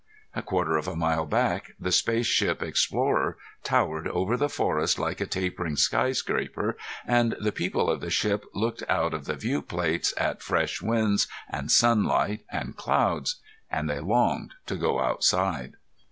A 0.35 0.41
quarter 0.41 0.77
of 0.77 0.87
a 0.87 0.95
mile 0.95 1.27
back, 1.27 1.73
the 1.79 1.91
space 1.91 2.25
ship 2.25 2.63
Explorer 2.63 3.37
towered 3.63 4.07
over 4.07 4.35
the 4.35 4.49
forest 4.49 4.97
like 4.97 5.21
a 5.21 5.27
tapering 5.27 5.75
skyscraper, 5.75 6.75
and 7.05 7.35
the 7.39 7.51
people 7.51 7.87
of 7.87 8.01
the 8.01 8.09
ship 8.09 8.43
looked 8.55 8.81
out 8.89 9.13
of 9.13 9.25
the 9.25 9.35
viewplates 9.35 10.11
at 10.17 10.41
fresh 10.41 10.81
winds 10.81 11.27
and 11.47 11.69
sunlight 11.71 12.43
and 12.51 12.75
clouds, 12.77 13.41
and 13.69 13.87
they 13.87 13.99
longed 13.99 14.55
to 14.65 14.75
be 14.75 14.87
outside. 14.87 15.73